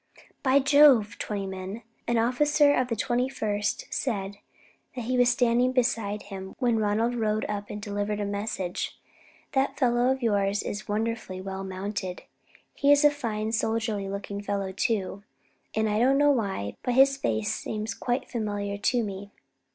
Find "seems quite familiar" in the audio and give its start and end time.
17.53-18.79